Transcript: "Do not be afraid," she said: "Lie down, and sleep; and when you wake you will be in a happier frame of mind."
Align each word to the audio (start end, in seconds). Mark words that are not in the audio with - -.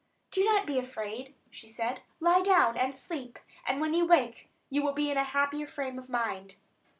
"Do 0.31 0.43
not 0.43 0.65
be 0.65 0.79
afraid," 0.79 1.35
she 1.51 1.67
said: 1.67 2.01
"Lie 2.19 2.41
down, 2.41 2.75
and 2.75 2.97
sleep; 2.97 3.37
and 3.67 3.79
when 3.79 3.93
you 3.93 4.07
wake 4.07 4.49
you 4.67 4.81
will 4.81 4.93
be 4.93 5.11
in 5.11 5.17
a 5.17 5.23
happier 5.23 5.67
frame 5.67 5.99
of 5.99 6.09
mind." 6.09 6.55